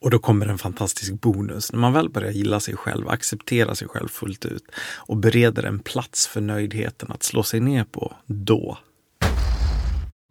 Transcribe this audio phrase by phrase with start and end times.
[0.00, 1.72] Och då kommer en fantastisk bonus.
[1.72, 4.64] När man väl börjar gilla sig själv, acceptera sig själv fullt ut
[4.96, 8.78] och bereder en plats för nöjdheten att slå sig ner på, då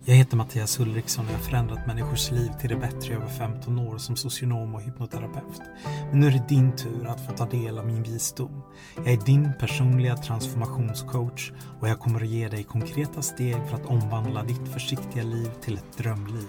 [0.06, 3.28] jag heter Mattias Ulriksson och jag har förändrat människors liv till det bättre i över
[3.28, 5.62] 15 år som socionom och hypnoterapeut.
[6.10, 8.62] Men nu är det din tur att få ta del av min visdom.
[8.96, 13.86] Jag är din personliga transformationscoach och jag kommer att ge dig konkreta steg för att
[13.86, 16.48] omvandla ditt försiktiga liv till ett drömliv.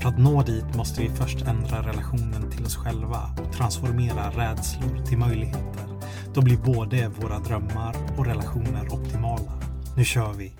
[0.00, 5.04] För att nå dit måste vi först ändra relationen till oss själva och transformera rädslor
[5.06, 6.00] till möjligheter.
[6.34, 9.52] Då blir både våra drömmar och relationer optimala.
[9.96, 10.57] Nu kör vi!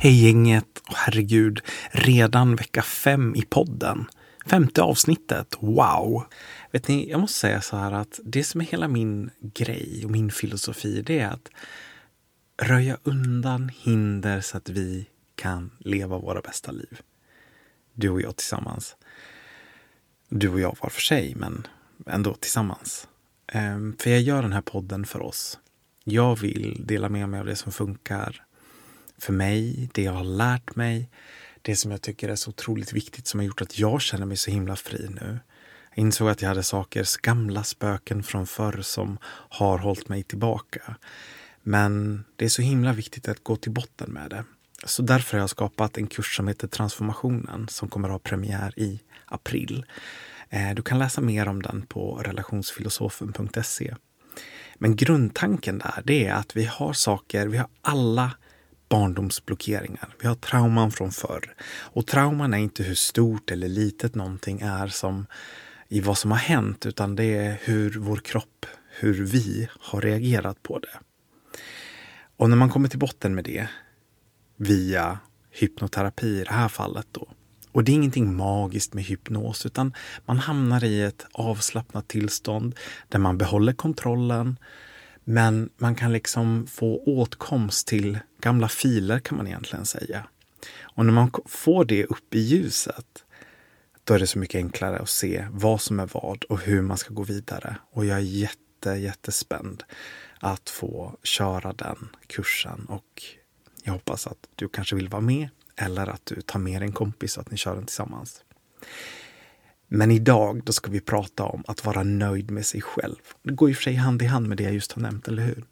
[0.00, 0.82] Hej gänget!
[0.88, 4.06] Oh, herregud, redan vecka fem i podden.
[4.46, 6.24] Femte avsnittet, wow!
[6.70, 10.10] Vet ni, jag måste säga så här att det som är hela min grej och
[10.10, 11.50] min filosofi, det är att
[12.62, 17.00] röja undan hinder så att vi kan leva våra bästa liv.
[17.94, 18.96] Du och jag tillsammans.
[20.28, 21.66] Du och jag var för sig, men
[22.06, 23.08] ändå tillsammans.
[23.52, 25.58] Ehm, för jag gör den här podden för oss.
[26.04, 28.44] Jag vill dela med mig av det som funkar
[29.18, 31.10] för mig, det jag har lärt mig,
[31.62, 34.36] det som jag tycker är så otroligt viktigt som har gjort att jag känner mig
[34.36, 35.38] så himla fri nu.
[35.94, 40.96] Jag insåg att jag hade saker, gamla spöken från förr som har hållit mig tillbaka.
[41.62, 44.44] Men det är så himla viktigt att gå till botten med det.
[44.84, 48.78] Så därför har jag skapat en kurs som heter Transformationen som kommer att ha premiär
[48.78, 49.84] i april.
[50.48, 53.94] Eh, du kan läsa mer om den på relationsfilosofen.se.
[54.74, 58.32] Men grundtanken där, det är att vi har saker, vi har alla
[58.88, 60.14] barndomsblockeringar.
[60.20, 61.54] Vi har trauman från förr.
[61.68, 65.26] Och trauman är inte hur stort eller litet någonting är som
[65.88, 68.66] i vad som har hänt, utan det är hur vår kropp,
[69.00, 70.98] hur vi har reagerat på det.
[72.36, 73.68] Och när man kommer till botten med det
[74.56, 75.18] via
[75.50, 77.28] hypnoterapi i det här fallet då.
[77.72, 79.94] Och det är ingenting magiskt med hypnos utan
[80.26, 82.74] man hamnar i ett avslappnat tillstånd
[83.08, 84.58] där man behåller kontrollen
[85.30, 90.26] men man kan liksom få åtkomst till gamla filer kan man egentligen säga.
[90.80, 93.24] Och när man får det upp i ljuset,
[94.04, 96.98] då är det så mycket enklare att se vad som är vad och hur man
[96.98, 97.76] ska gå vidare.
[97.90, 99.84] Och jag är jätte, jättespänd
[100.40, 103.22] att få köra den kursen och
[103.82, 107.32] jag hoppas att du kanske vill vara med eller att du tar med en kompis
[107.32, 108.44] så att ni kör den tillsammans.
[109.90, 113.16] Men idag, då ska vi prata om att vara nöjd med sig själv.
[113.42, 115.28] Det går i och för sig hand i hand med det jag just har nämnt,
[115.28, 115.64] eller hur?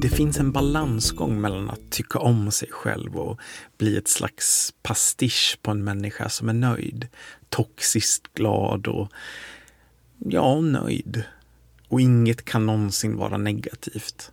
[0.00, 3.40] det finns en balansgång mellan att tycka om sig själv och
[3.78, 7.08] bli ett slags pastisch på en människa som är nöjd.
[7.48, 9.12] Toxiskt glad och
[10.18, 11.24] ja, nöjd.
[11.88, 14.32] Och inget kan någonsin vara negativt.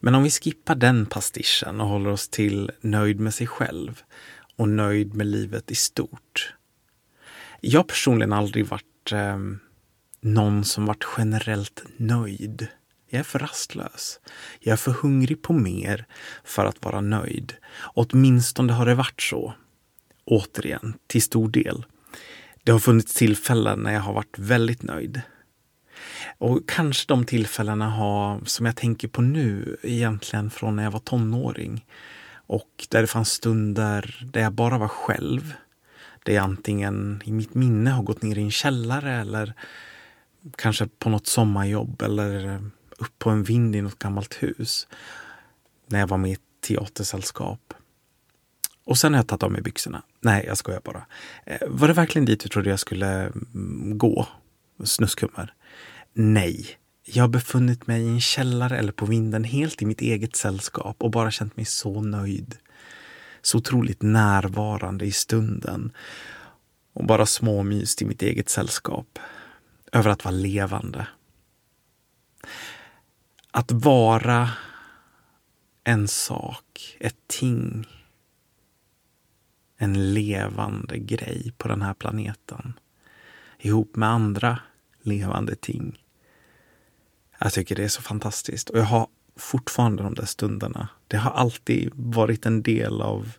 [0.00, 4.02] Men om vi skippar den pastischen och håller oss till nöjd med sig själv
[4.56, 6.54] och nöjd med livet i stort.
[7.60, 9.38] Jag har personligen aldrig varit eh,
[10.20, 12.68] någon som varit generellt nöjd.
[13.08, 14.20] Jag är för rastlös.
[14.60, 16.06] Jag är för hungrig på mer
[16.44, 17.54] för att vara nöjd.
[17.78, 19.54] Åtminstone har det varit så.
[20.24, 21.84] Återigen, till stor del.
[22.66, 25.20] Det har funnits tillfällen när jag har varit väldigt nöjd.
[26.38, 31.00] Och kanske de tillfällena har, som jag tänker på nu, egentligen från när jag var
[31.00, 31.86] tonåring.
[32.46, 35.52] Och där det fanns stunder där jag bara var själv.
[36.24, 39.54] Där jag antingen i mitt minne har gått ner i en källare eller
[40.56, 42.62] kanske på något sommarjobb eller
[42.98, 44.88] upp på en vind i något gammalt hus.
[45.86, 47.74] När jag var med i ett teatersällskap.
[48.86, 50.02] Och sen har jag tagit av mig byxorna.
[50.20, 51.06] Nej, jag skojar bara.
[51.46, 53.06] Eh, var det verkligen dit du trodde jag skulle
[53.54, 54.28] mm, gå?
[54.84, 55.54] Snuskummer?
[56.12, 56.66] Nej.
[57.04, 60.96] Jag har befunnit mig i en källare eller på vinden helt i mitt eget sällskap
[61.02, 62.56] och bara känt mig så nöjd.
[63.42, 65.92] Så otroligt närvarande i stunden.
[66.92, 69.18] Och bara småmyst i mitt eget sällskap.
[69.92, 71.06] Över att vara levande.
[73.50, 74.50] Att vara
[75.84, 77.86] en sak, ett ting
[79.76, 82.72] en levande grej på den här planeten.
[83.58, 84.58] Ihop med andra
[85.02, 86.02] levande ting.
[87.38, 89.06] Jag tycker det är så fantastiskt och jag har
[89.36, 90.88] fortfarande de där stunderna.
[91.08, 93.32] Det har alltid varit en del av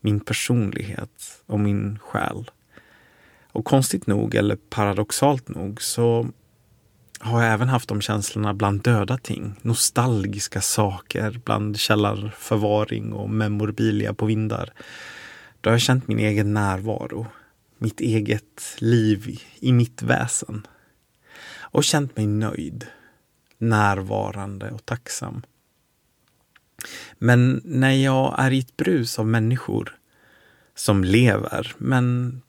[0.00, 2.50] min personlighet och min själ.
[3.52, 6.28] Och konstigt nog, eller paradoxalt nog, så
[7.20, 9.54] har jag även haft de känslorna bland döda ting.
[9.62, 14.72] Nostalgiska saker bland källarförvaring och memorabilia på vindar.
[15.60, 17.26] Då har jag känt min egen närvaro,
[17.78, 20.66] mitt eget liv i mitt väsen.
[21.70, 22.86] och känt mig nöjd,
[23.58, 25.42] närvarande och tacksam.
[27.18, 29.96] Men när jag är i ett brus av människor
[30.74, 32.40] som lever, men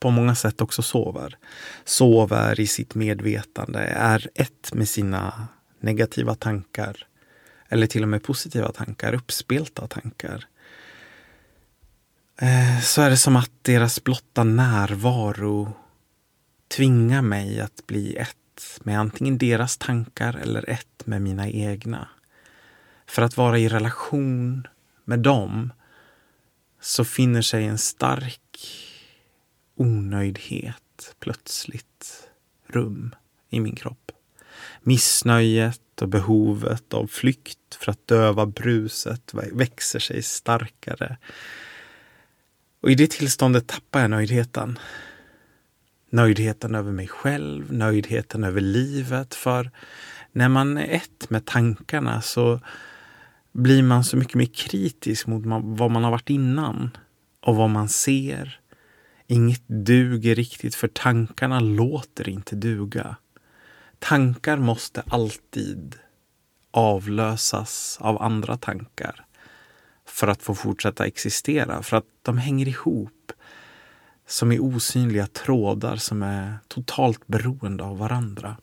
[0.00, 1.36] på många sätt också sover.
[1.84, 5.48] Sover i sitt medvetande, är ett med sina
[5.80, 7.06] negativa tankar
[7.68, 10.46] eller till och med positiva tankar, uppspelta tankar.
[12.36, 15.72] Eh, så är det som att deras blotta närvaro
[16.68, 22.08] tvingar mig att bli ett med antingen deras tankar eller ett med mina egna.
[23.06, 24.66] För att vara i relation
[25.04, 25.72] med dem
[26.80, 28.40] så finner sig en stark
[29.76, 32.28] onöjdhet plötsligt
[32.66, 33.14] rum
[33.50, 34.12] i min kropp.
[34.82, 41.16] Missnöjet och behovet av flykt för att döva bruset växer sig starkare.
[42.82, 44.78] Och i det tillståndet tappar jag nöjdheten.
[46.10, 49.34] Nöjdheten över mig själv, nöjdheten över livet.
[49.34, 49.70] För
[50.32, 52.60] när man är ett med tankarna så
[53.52, 55.42] blir man så mycket mer kritisk mot
[55.78, 56.96] vad man har varit innan
[57.40, 58.60] och vad man ser.
[59.26, 63.16] Inget duger riktigt för tankarna låter inte duga.
[63.98, 65.96] Tankar måste alltid
[66.70, 69.26] avlösas av andra tankar
[70.06, 73.32] för att få fortsätta existera, för att de hänger ihop
[74.26, 78.56] som i osynliga trådar som är totalt beroende av varandra.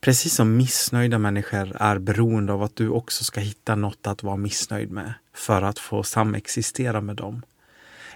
[0.00, 4.36] Precis som missnöjda människor är beroende av att du också ska hitta något att vara
[4.36, 7.42] missnöjd med för att få samexistera med dem.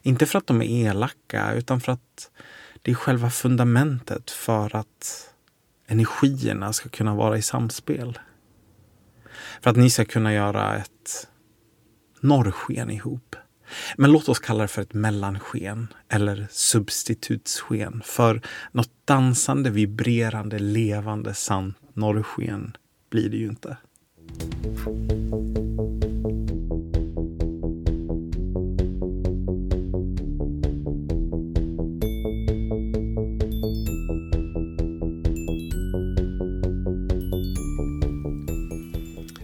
[0.03, 2.31] Inte för att de är elaka, utan för att
[2.83, 5.31] det är själva fundamentet för att
[5.87, 8.19] energierna ska kunna vara i samspel.
[9.63, 11.29] För att ni ska kunna göra ett
[12.21, 13.37] norrsken ihop.
[13.97, 18.03] Men låt oss kalla det för ett mellansken eller substitutssken.
[18.05, 18.41] För
[18.73, 22.77] något dansande, vibrerande, levande, sant norrsken
[23.11, 23.77] blir det ju inte.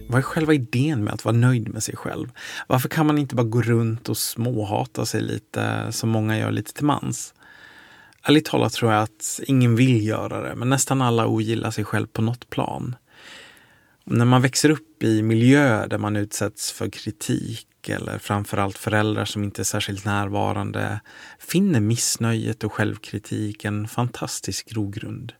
[0.09, 2.31] Vad är själva idén med att vara nöjd med sig själv?
[2.67, 6.73] Varför kan man inte bara gå runt och småhata sig lite som många gör lite
[6.73, 7.33] till mans?
[8.23, 12.07] Ärligt talat tror jag att ingen vill göra det, men nästan alla ogillar sig själv
[12.07, 12.95] på något plan.
[14.03, 19.43] När man växer upp i miljöer där man utsätts för kritik eller framförallt föräldrar som
[19.43, 20.99] inte är särskilt närvarande
[21.39, 25.33] finner missnöjet och självkritik en fantastisk grogrund.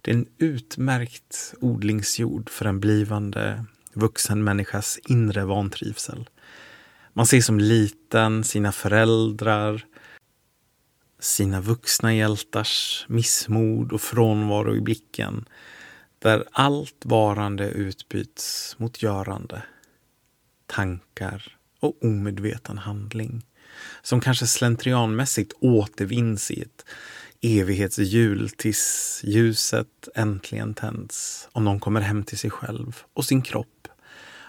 [0.00, 3.64] Det är en utmärkt odlingsjord för en blivande
[3.94, 6.28] vuxen människas inre vantrivsel.
[7.12, 9.84] Man ser som liten sina föräldrar,
[11.18, 15.48] sina vuxna hjältars missmod och frånvaro i blicken
[16.18, 19.62] där allt varande utbyts mot görande,
[20.66, 23.42] tankar och omedveten handling
[24.02, 26.84] som kanske slentrianmässigt återvinns i ett
[27.40, 33.66] evighetshjul tills ljuset äntligen tänds och någon kommer hem till sig själv och sin kropp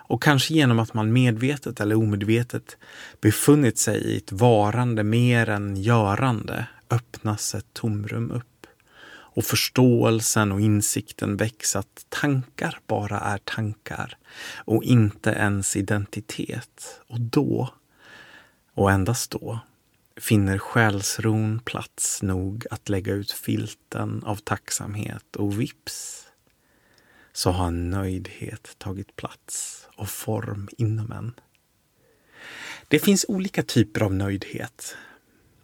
[0.07, 2.77] och kanske genom att man medvetet eller omedvetet
[3.21, 8.67] befunnit sig i ett varande mer än görande öppnas ett tomrum upp.
[9.07, 14.17] Och förståelsen och insikten väcks att tankar bara är tankar
[14.55, 17.01] och inte ens identitet.
[17.07, 17.69] Och då,
[18.73, 19.59] och endast då,
[20.17, 26.24] finner själsron plats nog att lägga ut filten av tacksamhet och vips
[27.35, 31.33] så har nöjdhet tagit plats och form inom en.
[32.87, 34.97] Det finns olika typer av nöjdhet.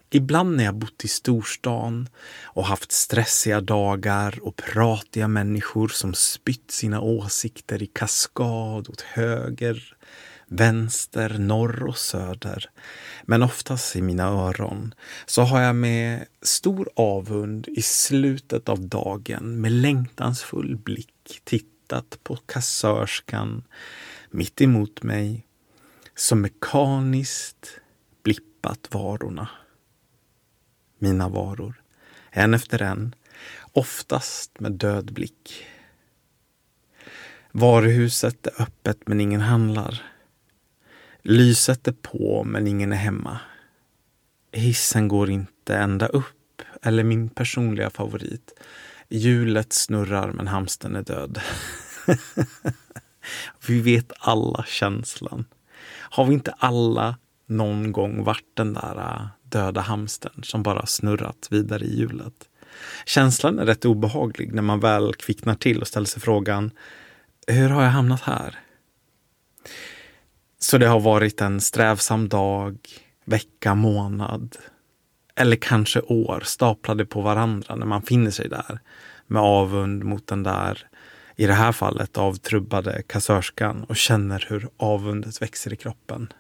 [0.10, 2.10] Ibland när jag bott i storstan
[2.44, 9.96] och haft stressiga dagar och pratiga människor som spytt sina åsikter i kaskad åt höger,
[10.48, 12.70] vänster, norr och söder,
[13.24, 14.94] men oftast i mina öron,
[15.26, 21.08] så har jag med stor avund i slutet av dagen med längtansfull blick
[21.44, 23.64] tittat på kassörskan
[24.30, 25.48] mitt emot mig
[26.16, 27.80] som mekaniskt
[28.24, 29.50] blippat varorna.
[31.00, 31.82] Mina varor,
[32.30, 33.16] en efter en,
[33.72, 35.66] oftast med död blick.
[37.52, 40.04] Varuhuset är öppet men ingen handlar.
[41.22, 43.40] Lyset är på men ingen är hemma.
[44.52, 48.54] Hissen går inte ända upp, eller min personliga favorit.
[49.14, 51.42] Hjulet snurrar men hamsten är död.
[53.68, 55.46] Vi vet alla känslan.
[55.90, 61.48] Har vi inte alla någon gång varit den där äh, döda hamstern som bara snurrat
[61.50, 62.34] vidare i hjulet?
[63.06, 66.72] Känslan är rätt obehaglig när man väl kvicknar till och ställer sig frågan
[67.48, 68.60] Hur har jag hamnat här?
[70.60, 72.78] Så det har varit en strävsam dag,
[73.26, 74.58] vecka, månad
[75.36, 78.80] eller kanske år staplade på varandra när man finner sig där
[79.28, 80.88] med avund mot den där,
[81.36, 86.34] i det här fallet avtrubbade kassörskan och känner hur avundet växer i kroppen.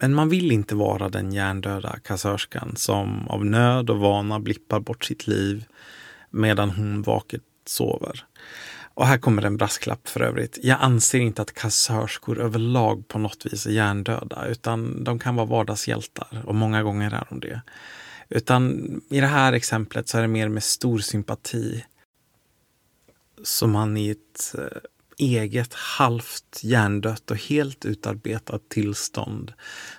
[0.00, 5.04] Men man vill inte vara den hjärndöda kassörskan som av nöd och vana blippar bort
[5.04, 5.64] sitt liv
[6.30, 8.24] medan hon vaket sover.
[8.94, 10.58] Och här kommer en brasklapp för övrigt.
[10.62, 15.46] Jag anser inte att kassörskor överlag på något vis är hjärndöda, utan de kan vara
[15.46, 17.62] vardagshjältar och många gånger är de det.
[18.28, 18.72] Utan
[19.10, 21.84] i det här exemplet så är det mer med stor sympati
[23.42, 24.78] som man i ett eh,
[25.18, 29.52] eget halvt hjärndött och helt utarbetat tillstånd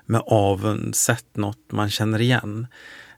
[0.05, 2.67] med avund sett något man känner igen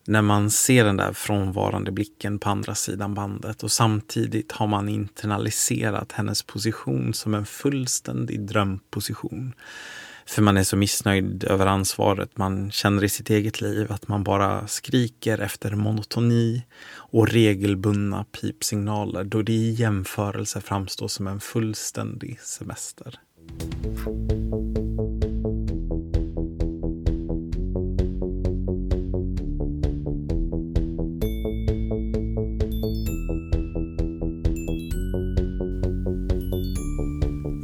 [0.08, 4.90] när man ser den där frånvarande blicken på andra sidan bandet och samtidigt har man
[4.90, 9.54] internaliserat hennes position som en fullständig drömposition.
[10.26, 14.24] För man är så missnöjd över ansvaret man känner i sitt eget liv att man
[14.24, 22.40] bara skriker efter monotoni och regelbundna pipsignaler då det i jämförelse framstår som en fullständig
[22.42, 23.20] semester.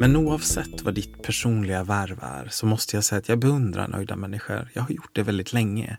[0.04, 4.16] Men oavsett vad ditt personliga värv är så måste jag säga att jag beundrar nöjda
[4.16, 4.70] människor.
[4.74, 5.98] Jag har gjort det väldigt länge.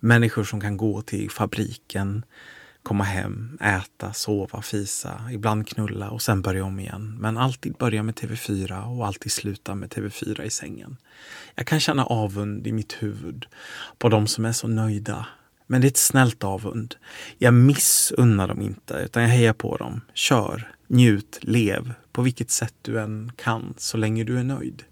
[0.00, 2.24] Människor som kan gå till fabriken,
[2.82, 7.16] komma hem, äta, sova, fisa, ibland knulla och sen börja om igen.
[7.20, 10.96] Men alltid börja med TV4 och alltid sluta med TV4 i sängen.
[11.54, 13.46] Jag kan känna avund i mitt huvud
[13.98, 15.26] på de som är så nöjda.
[15.66, 16.94] Men det är ett snällt avund.
[17.38, 20.00] Jag missunnar dem inte, utan jag hejar på dem.
[20.14, 24.84] Kör, njut, lev, på vilket sätt du än kan, så länge du är nöjd.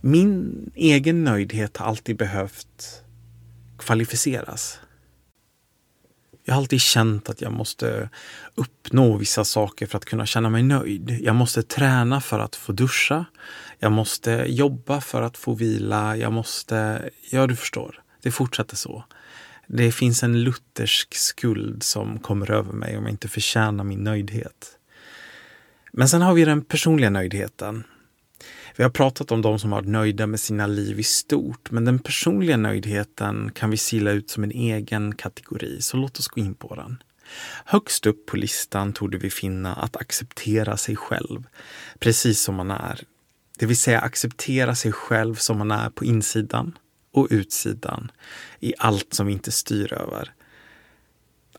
[0.00, 3.02] Min egen nöjdhet har alltid behövt
[3.78, 4.80] kvalificeras.
[6.44, 8.10] Jag har alltid känt att jag måste
[8.54, 11.18] uppnå vissa saker för att kunna känna mig nöjd.
[11.22, 13.24] Jag måste träna för att få duscha.
[13.78, 16.16] Jag måste jobba för att få vila.
[16.16, 17.10] Jag måste...
[17.30, 18.02] Ja, du förstår.
[18.22, 19.04] Det fortsätter så.
[19.66, 24.77] Det finns en luthersk skuld som kommer över mig om jag inte förtjänar min nöjdhet.
[25.98, 27.84] Men sen har vi den personliga nöjdheten.
[28.76, 31.98] Vi har pratat om de som varit nöjda med sina liv i stort, men den
[31.98, 36.54] personliga nöjdheten kan vi sila ut som en egen kategori, så låt oss gå in
[36.54, 37.02] på den.
[37.64, 41.46] Högst upp på listan torde vi finna att acceptera sig själv,
[41.98, 43.00] precis som man är.
[43.58, 46.78] Det vill säga acceptera sig själv som man är på insidan
[47.12, 48.10] och utsidan,
[48.60, 50.32] i allt som vi inte styr över.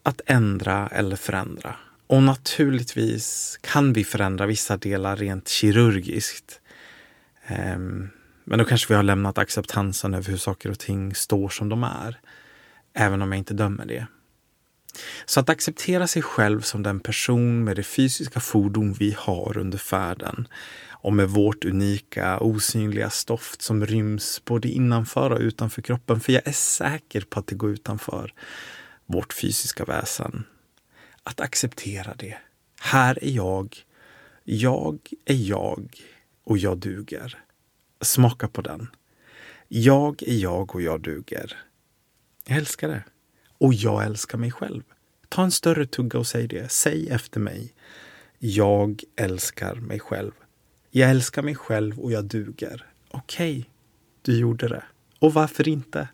[0.03, 1.75] Att ändra eller förändra.
[2.09, 6.61] Och naturligtvis kan vi förändra vissa delar rent kirurgiskt.
[7.47, 8.09] Ehm,
[8.43, 11.83] men då kanske vi har lämnat acceptansen över hur saker och ting står som de
[11.83, 12.19] är.
[12.93, 14.07] Även om jag inte dömer det.
[15.25, 19.77] Så att acceptera sig själv som den person med det fysiska fordon vi har under
[19.77, 20.47] färden
[20.91, 26.19] och med vårt unika osynliga stoft som ryms både innanför och utanför kroppen.
[26.19, 28.33] För jag är säker på att det går utanför
[29.05, 30.45] vårt fysiska väsen
[31.29, 32.37] att acceptera det.
[32.81, 33.77] Här är jag.
[34.43, 35.95] Jag är jag
[36.43, 37.43] och jag duger.
[38.01, 38.87] Smaka på den.
[39.67, 41.57] Jag är jag och jag duger.
[42.45, 43.03] Jag älskar det.
[43.57, 44.83] Och jag älskar mig själv.
[45.29, 46.71] Ta en större tugga och säg det.
[46.71, 47.73] Säg efter mig.
[48.37, 50.31] Jag älskar mig själv.
[50.91, 52.85] Jag älskar mig själv och jag duger.
[53.09, 53.65] Okej, okay,
[54.21, 54.83] du gjorde det.
[55.19, 56.07] Och varför inte?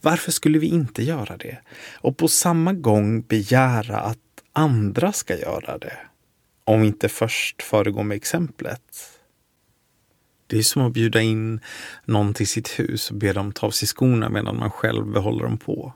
[0.00, 1.58] Varför skulle vi inte göra det?
[1.94, 4.18] Och på samma gång begära att
[4.52, 5.98] andra ska göra det.
[6.64, 8.82] Om vi inte först föregår med exemplet.
[10.46, 11.60] Det är som att bjuda in
[12.04, 15.44] någon till sitt hus och be dem ta av sig skorna medan man själv behåller
[15.44, 15.92] dem på.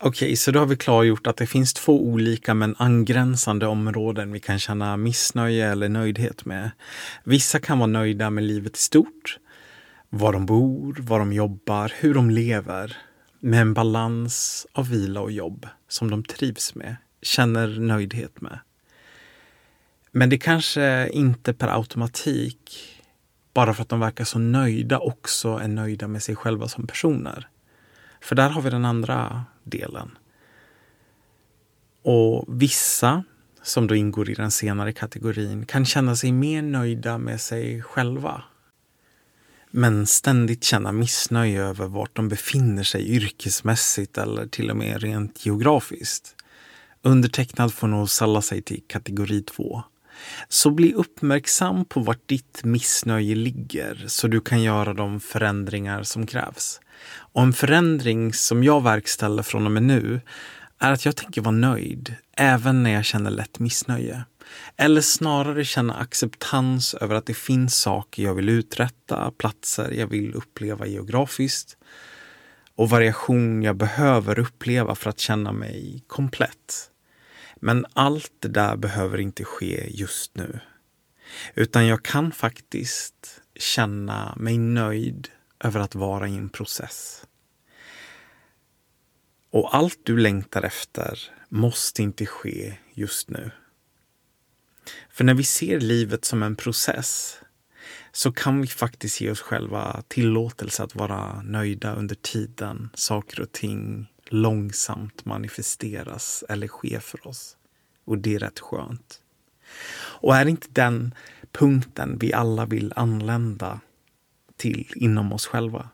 [0.00, 4.32] Okej, okay, så då har vi klargjort att det finns två olika men angränsande områden
[4.32, 6.70] vi kan känna missnöje eller nöjdhet med.
[7.24, 9.38] Vissa kan vara nöjda med livet i stort.
[10.10, 12.96] Var de bor, var de jobbar, hur de lever.
[13.40, 18.58] Med en balans av vila och jobb som de trivs med känner nöjdhet med.
[20.10, 22.94] Men det kanske inte per automatik,
[23.54, 27.48] bara för att de verkar så nöjda, också är nöjda med sig själva som personer.
[28.20, 30.18] För där har vi den andra delen.
[32.02, 33.24] Och vissa,
[33.62, 38.42] som då ingår i den senare kategorin, kan känna sig mer nöjda med sig själva.
[39.70, 45.46] men ständigt känna missnöje över vart de befinner sig yrkesmässigt eller till och med rent
[45.46, 46.34] geografiskt.
[47.02, 49.82] Undertecknad får nog salla sig till kategori 2.
[50.48, 56.26] Så bli uppmärksam på vart ditt missnöje ligger så du kan göra de förändringar som
[56.26, 56.80] krävs.
[57.08, 60.20] Och en förändring som jag verkställer från och med nu
[60.78, 64.24] är att jag tänker vara nöjd även när jag känner lätt missnöje.
[64.76, 70.34] Eller snarare känna acceptans över att det finns saker jag vill uträtta, platser jag vill
[70.34, 71.76] uppleva geografiskt
[72.74, 76.87] och variation jag behöver uppleva för att känna mig komplett.
[77.60, 80.60] Men allt det där behöver inte ske just nu.
[81.54, 85.28] Utan jag kan faktiskt känna mig nöjd
[85.60, 87.26] över att vara i en process.
[89.50, 93.50] Och allt du längtar efter måste inte ske just nu.
[95.10, 97.40] För när vi ser livet som en process
[98.12, 103.52] så kan vi faktiskt ge oss själva tillåtelse att vara nöjda under tiden saker och
[103.52, 107.56] ting långsamt manifesteras eller sker för oss.
[108.04, 109.20] Och det är rätt skönt.
[110.20, 111.14] Och är inte den
[111.52, 113.80] punkten vi alla vill anlända
[114.56, 115.88] till inom oss själva?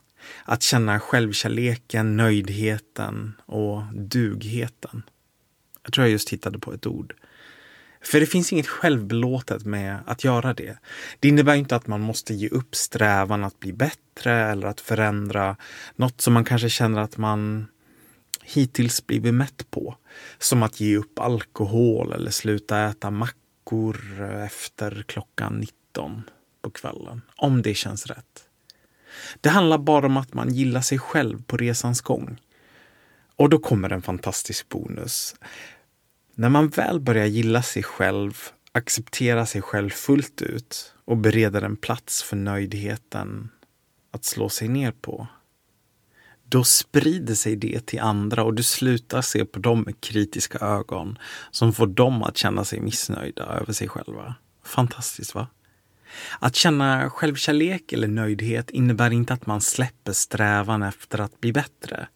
[0.45, 5.03] Att känna självkärleken, nöjdheten och dugheten.
[5.83, 7.15] Jag tror jag just hittade på ett ord.
[8.05, 10.79] För det finns inget självbelåtet med att göra det.
[11.21, 15.57] Det innebär inte att man måste ge upp strävan att bli bättre eller att förändra
[15.97, 17.67] något som man kanske känner att man
[18.45, 19.97] hittills blivit mätt på.
[20.39, 26.23] Som att ge upp alkohol eller sluta äta mackor efter klockan 19
[26.63, 27.23] på kvällen.
[27.37, 28.49] Om det känns rätt.
[29.41, 32.41] Det handlar bara om att man gillar sig själv på resans gång.
[33.37, 35.35] Och då kommer en fantastisk bonus.
[36.35, 38.39] När man väl börjar gilla sig själv,
[38.73, 43.51] acceptera sig själv fullt ut och bereder en plats för nöjdheten
[44.11, 45.27] att slå sig ner på.
[46.55, 51.19] Då sprider sig det till andra och du slutar se på dem med kritiska ögon
[51.51, 54.35] som får dem att känna sig missnöjda över sig själva.
[54.65, 55.47] Fantastiskt va?
[56.39, 62.09] Att känna självkärlek eller nöjdhet innebär inte att man släpper strävan efter att bli bättre.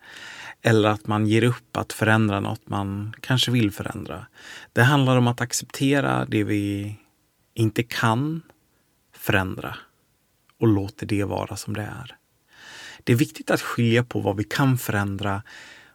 [0.62, 4.26] Eller att man ger upp att förändra något man kanske vill förändra.
[4.72, 6.96] Det handlar om att acceptera det vi
[7.54, 8.42] inte kan
[9.12, 9.76] förändra
[10.60, 12.18] och låter det vara som det är.
[13.08, 15.42] Det är viktigt att skilja på vad vi kan förändra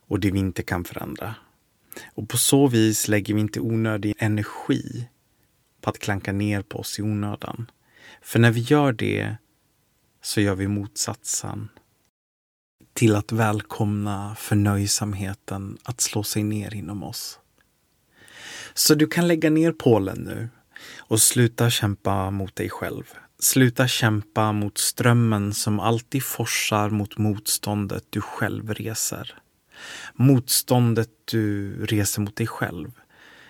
[0.08, 1.36] och det vi inte kan förändra.
[2.13, 5.08] Och på så vis lägger vi inte onödig energi
[5.82, 7.71] på att klanka ner på oss i onödan.
[8.21, 9.36] För när vi gör det
[10.21, 11.69] så gör vi motsatsen
[12.93, 17.39] till att välkomna förnöjsamheten att slå sig ner inom oss.
[18.73, 20.49] Så du kan lägga ner pålen nu
[20.97, 23.04] och sluta kämpa mot dig själv.
[23.43, 29.36] Sluta kämpa mot strömmen som alltid forsar mot motståndet du själv reser.
[30.13, 32.91] Motståndet du reser mot dig själv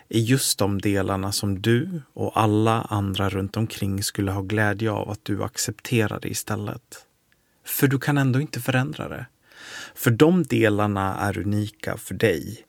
[0.09, 5.09] är just de delarna som du och alla andra runt omkring skulle ha glädje av
[5.09, 7.05] att du accepterade istället.
[7.65, 9.25] För du kan ändå inte förändra det.
[9.95, 12.65] För de delarna är unika för dig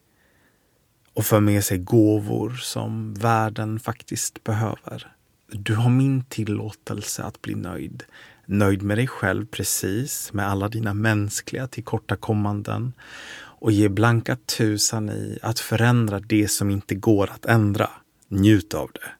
[1.13, 5.14] och för med sig gåvor som världen faktiskt behöver.
[5.59, 8.03] Du har min tillåtelse att bli nöjd.
[8.45, 12.93] Nöjd med dig själv precis, med alla dina mänskliga tillkortakommanden
[13.37, 17.89] och ge blanka tusan i att förändra det som inte går att ändra.
[18.27, 19.11] Njut av det.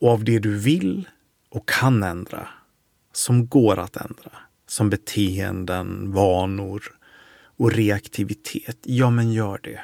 [0.00, 1.08] Och av det du vill
[1.50, 2.48] och kan ändra,
[3.12, 4.32] som går att ändra,
[4.66, 6.82] som beteenden, vanor
[7.56, 9.80] och reaktivitet, ja men gör det.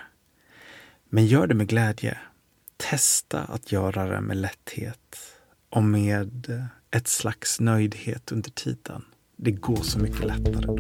[1.09, 2.19] Men gör det med glädje.
[2.77, 5.38] Testa att göra det med lätthet
[5.71, 9.05] och med eh, ett slags nöjdhet under tiden.
[9.37, 10.75] Det går så mycket lättare då.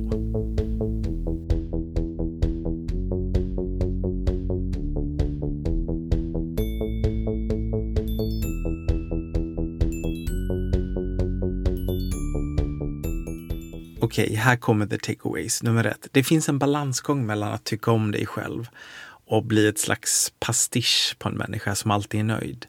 [14.00, 15.62] Okej, okay, här kommer the takeaways.
[15.62, 16.08] Nummer ett.
[16.12, 18.68] Det finns en balansgång mellan att tycka om dig själv
[19.26, 22.66] och bli ett slags pastisch på en människa som alltid är nöjd.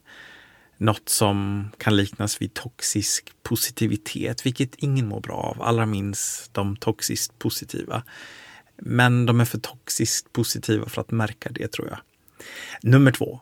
[0.81, 5.61] Något som kan liknas vid toxisk positivitet, vilket ingen mår bra av.
[5.61, 8.03] Allra minst de toxiskt positiva.
[8.81, 11.99] Men de är för toxiskt positiva för att märka det, tror jag.
[12.81, 13.41] Nummer två.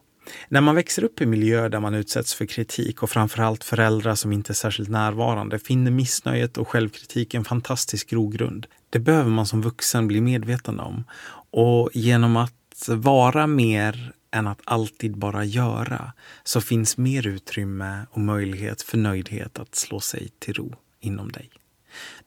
[0.50, 4.32] När man växer upp i miljöer där man utsätts för kritik och framförallt föräldrar som
[4.32, 8.68] inte är särskilt närvarande finner missnöjet och självkritik en fantastisk grogrund.
[8.90, 11.04] Det behöver man som vuxen bli medveten om.
[11.52, 12.54] Och genom att
[12.88, 19.60] vara mer än att alltid bara göra så finns mer utrymme och möjlighet för nöjdhet
[19.60, 21.50] att slå sig till ro inom dig.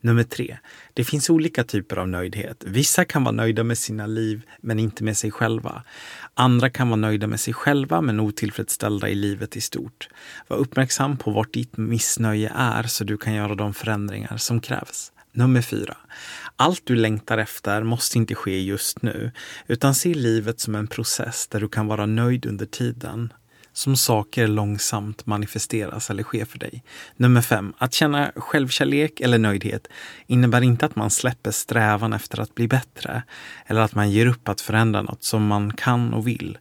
[0.00, 0.58] Nummer tre.
[0.94, 2.64] Det finns olika typer av nöjdhet.
[2.66, 5.82] Vissa kan vara nöjda med sina liv men inte med sig själva.
[6.34, 10.08] Andra kan vara nöjda med sig själva men otillfredsställda i livet i stort.
[10.48, 15.12] Var uppmärksam på vart ditt missnöje är så du kan göra de förändringar som krävs.
[15.32, 15.96] Nummer fyra.
[16.56, 19.32] Allt du längtar efter måste inte ske just nu,
[19.66, 23.32] utan se livet som en process där du kan vara nöjd under tiden
[23.72, 26.82] som saker långsamt manifesteras eller sker för dig.
[27.16, 29.88] Nummer fem, att känna självkärlek eller nöjdhet
[30.26, 33.22] innebär inte att man släpper strävan efter att bli bättre
[33.66, 36.58] eller att man ger upp att förändra något som man kan och vill.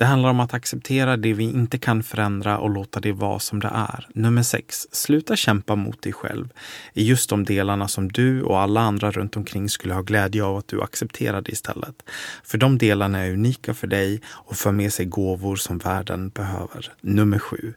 [0.00, 3.60] Det handlar om att acceptera det vi inte kan förändra och låta det vara som
[3.60, 4.06] det är.
[4.14, 4.86] Nummer 6.
[4.92, 6.48] sluta kämpa mot dig själv
[6.92, 10.56] i just de delarna som du och alla andra runt omkring skulle ha glädje av
[10.56, 12.02] att du accepterade istället.
[12.44, 16.92] För de delarna är unika för dig och för med sig gåvor som världen behöver.
[17.00, 17.74] Nummer 7.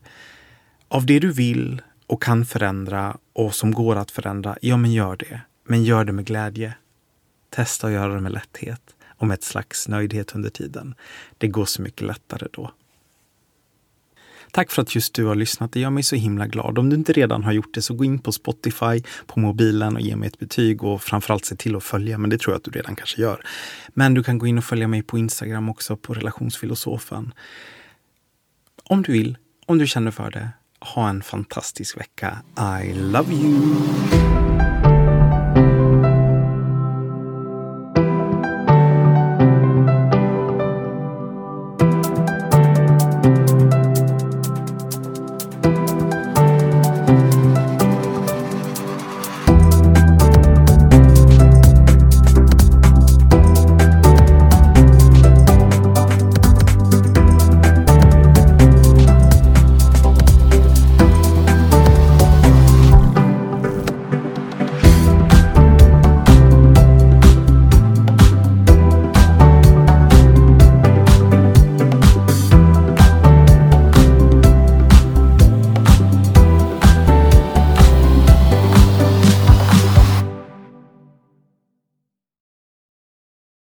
[0.87, 5.15] av det du vill och kan förändra och som går att förändra, ja men gör
[5.15, 5.41] det.
[5.67, 6.73] Men gör det med glädje.
[7.49, 8.81] Testa att göra det med lätthet
[9.23, 10.95] och med ett slags nöjdhet under tiden.
[11.37, 12.71] Det går så mycket lättare då.
[14.51, 15.71] Tack för att just du har lyssnat.
[15.71, 16.77] Det gör mig så himla glad.
[16.77, 20.01] Om du inte redan har gjort det så gå in på Spotify på mobilen och
[20.01, 22.63] ge mig ett betyg och framförallt se till att följa, men det tror jag att
[22.63, 23.45] du redan kanske gör.
[23.93, 27.33] Men du kan gå in och följa mig på Instagram också på relationsfilosofen.
[28.83, 32.37] Om du vill, om du känner för det, ha en fantastisk vecka.
[32.83, 34.72] I love you!